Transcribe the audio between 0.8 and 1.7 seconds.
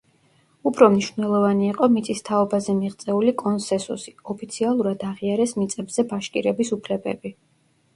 მნიშვნელოვანი